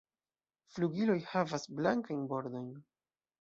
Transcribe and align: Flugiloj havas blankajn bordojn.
Flugiloj 0.77 1.17
havas 1.33 1.67
blankajn 1.81 2.25
bordojn. 2.33 2.73